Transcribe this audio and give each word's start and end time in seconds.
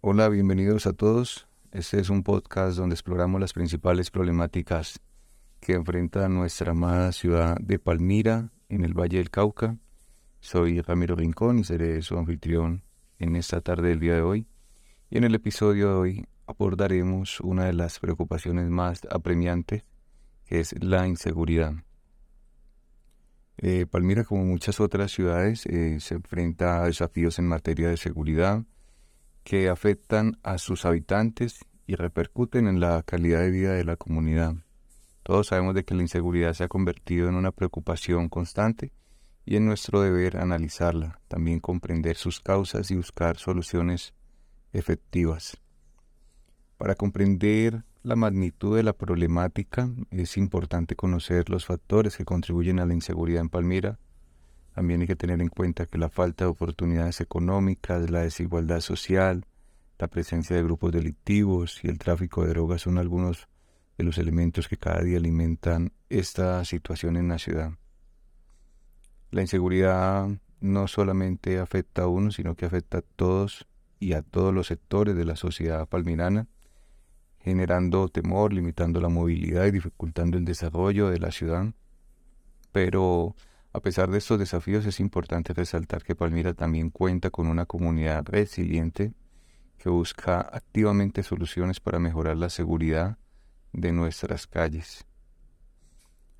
Hola, 0.00 0.28
bienvenidos 0.28 0.86
a 0.86 0.92
todos. 0.92 1.48
Este 1.72 1.98
es 1.98 2.08
un 2.08 2.22
podcast 2.22 2.78
donde 2.78 2.94
exploramos 2.94 3.40
las 3.40 3.52
principales 3.52 4.12
problemáticas 4.12 5.00
que 5.58 5.72
enfrenta 5.72 6.28
nuestra 6.28 6.70
amada 6.70 7.10
ciudad 7.10 7.56
de 7.60 7.80
Palmira, 7.80 8.52
en 8.68 8.84
el 8.84 8.94
Valle 8.94 9.16
del 9.16 9.30
Cauca. 9.30 9.76
Soy 10.38 10.80
Ramiro 10.82 11.16
Rincón 11.16 11.58
y 11.58 11.64
seré 11.64 12.00
su 12.02 12.16
anfitrión 12.16 12.84
en 13.18 13.34
esta 13.34 13.60
tarde 13.60 13.88
del 13.88 13.98
día 13.98 14.14
de 14.14 14.22
hoy. 14.22 14.46
Y 15.10 15.18
en 15.18 15.24
el 15.24 15.34
episodio 15.34 15.88
de 15.88 15.94
hoy 15.94 16.26
abordaremos 16.46 17.40
una 17.40 17.64
de 17.64 17.72
las 17.72 17.98
preocupaciones 17.98 18.70
más 18.70 19.00
apremiantes, 19.10 19.82
que 20.44 20.60
es 20.60 20.80
la 20.80 21.08
inseguridad. 21.08 21.74
Eh, 23.56 23.84
Palmira, 23.86 24.22
como 24.22 24.44
muchas 24.44 24.78
otras 24.78 25.10
ciudades, 25.10 25.66
eh, 25.66 25.98
se 25.98 26.14
enfrenta 26.14 26.84
a 26.84 26.86
desafíos 26.86 27.40
en 27.40 27.48
materia 27.48 27.88
de 27.88 27.96
seguridad, 27.96 28.62
que 29.48 29.70
afectan 29.70 30.38
a 30.42 30.58
sus 30.58 30.84
habitantes 30.84 31.64
y 31.86 31.94
repercuten 31.94 32.66
en 32.66 32.80
la 32.80 33.02
calidad 33.02 33.40
de 33.40 33.50
vida 33.50 33.72
de 33.72 33.82
la 33.82 33.96
comunidad. 33.96 34.56
Todos 35.22 35.46
sabemos 35.46 35.74
de 35.74 35.86
que 35.86 35.94
la 35.94 36.02
inseguridad 36.02 36.52
se 36.52 36.64
ha 36.64 36.68
convertido 36.68 37.30
en 37.30 37.34
una 37.34 37.50
preocupación 37.50 38.28
constante 38.28 38.92
y 39.46 39.56
es 39.56 39.62
nuestro 39.62 40.02
deber 40.02 40.36
analizarla, 40.36 41.22
también 41.28 41.60
comprender 41.60 42.16
sus 42.16 42.40
causas 42.40 42.90
y 42.90 42.96
buscar 42.96 43.38
soluciones 43.38 44.12
efectivas. 44.74 45.56
Para 46.76 46.94
comprender 46.94 47.84
la 48.02 48.16
magnitud 48.16 48.76
de 48.76 48.82
la 48.82 48.92
problemática 48.92 49.88
es 50.10 50.36
importante 50.36 50.94
conocer 50.94 51.48
los 51.48 51.64
factores 51.64 52.18
que 52.18 52.26
contribuyen 52.26 52.80
a 52.80 52.84
la 52.84 52.92
inseguridad 52.92 53.40
en 53.40 53.48
Palmira 53.48 53.98
también 54.78 55.00
hay 55.00 55.08
que 55.08 55.16
tener 55.16 55.40
en 55.40 55.48
cuenta 55.48 55.86
que 55.86 55.98
la 55.98 56.08
falta 56.08 56.44
de 56.44 56.50
oportunidades 56.50 57.20
económicas, 57.20 58.08
la 58.12 58.20
desigualdad 58.20 58.78
social, 58.78 59.44
la 59.98 60.06
presencia 60.06 60.54
de 60.54 60.62
grupos 60.62 60.92
delictivos 60.92 61.80
y 61.82 61.88
el 61.88 61.98
tráfico 61.98 62.44
de 62.44 62.50
drogas 62.50 62.82
son 62.82 62.96
algunos 62.96 63.48
de 63.96 64.04
los 64.04 64.18
elementos 64.18 64.68
que 64.68 64.76
cada 64.76 65.02
día 65.02 65.18
alimentan 65.18 65.90
esta 66.08 66.64
situación 66.64 67.16
en 67.16 67.26
la 67.26 67.40
ciudad. 67.40 67.72
La 69.32 69.40
inseguridad 69.40 70.28
no 70.60 70.86
solamente 70.86 71.58
afecta 71.58 72.02
a 72.02 72.06
uno, 72.06 72.30
sino 72.30 72.54
que 72.54 72.66
afecta 72.66 72.98
a 72.98 73.02
todos 73.16 73.66
y 73.98 74.12
a 74.12 74.22
todos 74.22 74.54
los 74.54 74.68
sectores 74.68 75.16
de 75.16 75.24
la 75.24 75.34
sociedad 75.34 75.88
palmirana, 75.88 76.46
generando 77.40 78.08
temor, 78.10 78.52
limitando 78.52 79.00
la 79.00 79.08
movilidad 79.08 79.66
y 79.66 79.72
dificultando 79.72 80.38
el 80.38 80.44
desarrollo 80.44 81.10
de 81.10 81.18
la 81.18 81.32
ciudad. 81.32 81.66
Pero 82.70 83.34
a 83.78 83.80
pesar 83.80 84.10
de 84.10 84.18
estos 84.18 84.40
desafíos, 84.40 84.84
es 84.86 84.98
importante 84.98 85.54
resaltar 85.54 86.02
que 86.02 86.16
Palmira 86.16 86.52
también 86.52 86.90
cuenta 86.90 87.30
con 87.30 87.46
una 87.46 87.64
comunidad 87.64 88.24
resiliente 88.26 89.12
que 89.78 89.88
busca 89.88 90.40
activamente 90.40 91.22
soluciones 91.22 91.78
para 91.78 92.00
mejorar 92.00 92.36
la 92.36 92.50
seguridad 92.50 93.18
de 93.72 93.92
nuestras 93.92 94.48
calles. 94.48 95.06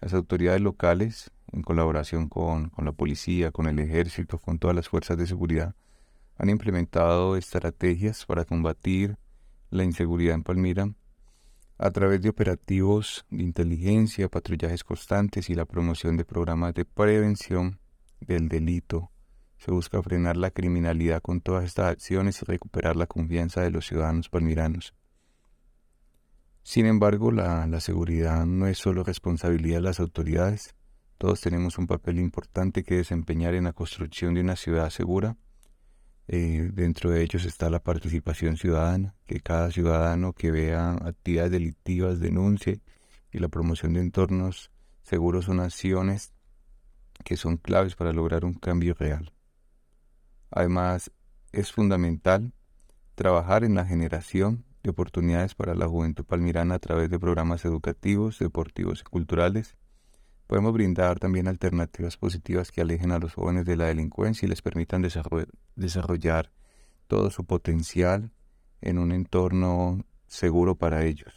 Las 0.00 0.14
autoridades 0.14 0.60
locales, 0.60 1.30
en 1.52 1.62
colaboración 1.62 2.28
con, 2.28 2.70
con, 2.70 2.84
la 2.84 2.92
policía, 2.92 3.52
con 3.52 3.68
el 3.68 3.78
ejército, 3.78 4.38
con 4.38 4.58
todas 4.58 4.74
las 4.74 4.88
fuerzas 4.88 5.16
de 5.16 5.28
seguridad, 5.28 5.76
han 6.38 6.50
implementado 6.50 7.36
estrategias 7.36 8.26
para 8.26 8.44
combatir 8.44 9.16
la 9.70 9.84
inseguridad 9.84 10.34
en 10.34 10.42
Palmira 10.42 10.90
a 11.78 11.92
través 11.92 12.20
de 12.20 12.28
operativos 12.28 13.24
de 13.30 13.44
inteligencia, 13.44 14.28
patrullajes 14.28 14.82
constantes 14.82 15.48
y 15.48 15.54
la 15.54 15.64
promoción 15.64 16.16
de 16.16 16.24
programas 16.24 16.74
de 16.74 16.84
prevención 16.84 17.78
del 18.20 18.48
delito. 18.48 19.12
Se 19.58 19.70
busca 19.70 20.02
frenar 20.02 20.36
la 20.36 20.50
criminalidad 20.50 21.22
con 21.22 21.40
todas 21.40 21.64
estas 21.64 21.86
acciones 21.86 22.42
y 22.42 22.44
recuperar 22.44 22.96
la 22.96 23.06
confianza 23.06 23.60
de 23.62 23.70
los 23.70 23.86
ciudadanos 23.86 24.28
palmiranos. 24.28 24.94
Sin 26.64 26.86
embargo, 26.86 27.30
la, 27.30 27.66
la 27.66 27.80
seguridad 27.80 28.44
no 28.44 28.66
es 28.66 28.78
solo 28.78 29.04
responsabilidad 29.04 29.76
de 29.76 29.82
las 29.82 30.00
autoridades. 30.00 30.74
Todos 31.16 31.40
tenemos 31.40 31.78
un 31.78 31.86
papel 31.86 32.18
importante 32.18 32.82
que 32.82 32.96
desempeñar 32.96 33.54
en 33.54 33.64
la 33.64 33.72
construcción 33.72 34.34
de 34.34 34.40
una 34.40 34.56
ciudad 34.56 34.90
segura 34.90 35.36
eh, 36.28 36.70
dentro 36.74 37.10
de 37.10 37.22
ellos 37.22 37.46
está 37.46 37.70
la 37.70 37.82
participación 37.82 38.58
ciudadana, 38.58 39.14
que 39.26 39.40
cada 39.40 39.70
ciudadano 39.70 40.34
que 40.34 40.50
vea 40.50 40.92
actividades 40.92 41.52
delictivas 41.52 42.20
denuncie 42.20 42.82
y 43.32 43.38
la 43.38 43.48
promoción 43.48 43.94
de 43.94 44.00
entornos 44.00 44.70
seguros 45.02 45.46
son 45.46 45.60
acciones 45.60 46.34
que 47.24 47.36
son 47.38 47.56
claves 47.56 47.94
para 47.94 48.12
lograr 48.12 48.44
un 48.44 48.54
cambio 48.54 48.94
real. 48.94 49.32
Además, 50.50 51.10
es 51.52 51.72
fundamental 51.72 52.52
trabajar 53.14 53.64
en 53.64 53.74
la 53.74 53.86
generación 53.86 54.64
de 54.82 54.90
oportunidades 54.90 55.54
para 55.54 55.74
la 55.74 55.88
juventud 55.88 56.24
palmirana 56.24 56.74
a 56.74 56.78
través 56.78 57.08
de 57.10 57.18
programas 57.18 57.64
educativos, 57.64 58.38
deportivos 58.38 59.00
y 59.00 59.04
culturales 59.04 59.76
Podemos 60.48 60.72
brindar 60.72 61.18
también 61.18 61.46
alternativas 61.46 62.16
positivas 62.16 62.72
que 62.72 62.80
alejen 62.80 63.12
a 63.12 63.18
los 63.18 63.34
jóvenes 63.34 63.66
de 63.66 63.76
la 63.76 63.84
delincuencia 63.84 64.46
y 64.46 64.48
les 64.48 64.62
permitan 64.62 65.06
desarrollar 65.76 66.50
todo 67.06 67.30
su 67.30 67.44
potencial 67.44 68.32
en 68.80 68.98
un 68.98 69.12
entorno 69.12 70.06
seguro 70.26 70.74
para 70.74 71.04
ellos. 71.04 71.34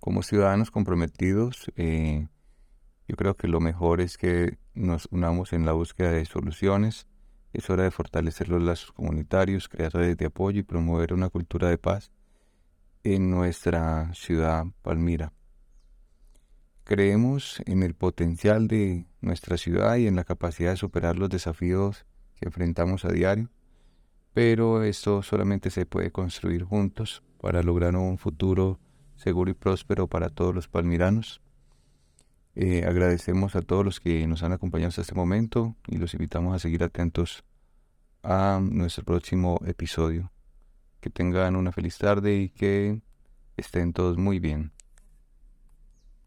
Como 0.00 0.24
ciudadanos 0.24 0.72
comprometidos, 0.72 1.70
eh, 1.76 2.26
yo 3.06 3.14
creo 3.14 3.36
que 3.36 3.46
lo 3.46 3.60
mejor 3.60 4.00
es 4.00 4.18
que 4.18 4.58
nos 4.74 5.06
unamos 5.12 5.52
en 5.52 5.64
la 5.64 5.74
búsqueda 5.74 6.10
de 6.10 6.24
soluciones. 6.24 7.06
Es 7.52 7.70
hora 7.70 7.84
de 7.84 7.92
fortalecer 7.92 8.48
los 8.48 8.60
lazos 8.60 8.90
comunitarios, 8.90 9.68
crear 9.68 9.92
redes 9.92 10.16
de 10.16 10.26
apoyo 10.26 10.58
y 10.58 10.64
promover 10.64 11.14
una 11.14 11.28
cultura 11.28 11.68
de 11.68 11.78
paz 11.78 12.10
en 13.04 13.30
nuestra 13.30 14.12
ciudad 14.12 14.64
Palmira. 14.82 15.32
Creemos 16.84 17.62
en 17.66 17.82
el 17.82 17.94
potencial 17.94 18.66
de 18.66 19.06
nuestra 19.20 19.56
ciudad 19.56 19.96
y 19.96 20.06
en 20.06 20.16
la 20.16 20.24
capacidad 20.24 20.70
de 20.70 20.76
superar 20.76 21.16
los 21.16 21.30
desafíos 21.30 22.04
que 22.34 22.46
enfrentamos 22.46 23.04
a 23.04 23.12
diario, 23.12 23.50
pero 24.34 24.82
esto 24.82 25.22
solamente 25.22 25.70
se 25.70 25.86
puede 25.86 26.10
construir 26.10 26.64
juntos 26.64 27.22
para 27.40 27.62
lograr 27.62 27.94
un 27.96 28.18
futuro 28.18 28.80
seguro 29.14 29.50
y 29.50 29.54
próspero 29.54 30.08
para 30.08 30.28
todos 30.28 30.54
los 30.54 30.68
palmiranos. 30.68 31.40
Eh, 32.54 32.84
agradecemos 32.86 33.56
a 33.56 33.62
todos 33.62 33.84
los 33.84 34.00
que 34.00 34.26
nos 34.26 34.42
han 34.42 34.52
acompañado 34.52 34.88
hasta 34.88 35.02
este 35.02 35.14
momento 35.14 35.76
y 35.86 35.96
los 35.98 36.12
invitamos 36.14 36.54
a 36.54 36.58
seguir 36.58 36.82
atentos 36.82 37.44
a 38.22 38.60
nuestro 38.60 39.04
próximo 39.04 39.60
episodio. 39.66 40.32
Que 41.00 41.10
tengan 41.10 41.56
una 41.56 41.72
feliz 41.72 41.98
tarde 41.98 42.36
y 42.36 42.48
que 42.48 43.00
estén 43.56 43.92
todos 43.92 44.18
muy 44.18 44.38
bien. 44.38 44.72